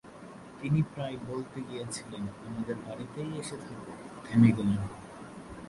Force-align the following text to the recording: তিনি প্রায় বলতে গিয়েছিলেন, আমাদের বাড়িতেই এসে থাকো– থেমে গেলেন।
তিনি 0.61 0.79
প্রায় 0.93 1.17
বলতে 1.27 1.57
গিয়েছিলেন, 1.61 2.23
আমাদের 2.47 2.75
বাড়িতেই 2.75 3.31
এসে 3.39 3.57
থাকো– 3.57 4.25
থেমে 4.25 4.49
গেলেন। 4.51 4.81